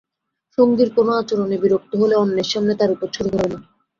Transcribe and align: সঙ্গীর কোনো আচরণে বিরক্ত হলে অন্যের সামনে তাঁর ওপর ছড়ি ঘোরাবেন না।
সঙ্গীর 0.57 0.89
কোনো 0.95 1.11
আচরণে 1.15 1.57
বিরক্ত 1.63 1.91
হলে 2.01 2.15
অন্যের 2.15 2.47
সামনে 2.51 2.73
তাঁর 2.79 2.93
ওপর 2.95 3.07
ছড়ি 3.15 3.29
ঘোরাবেন 3.31 3.51
না। 3.55 3.67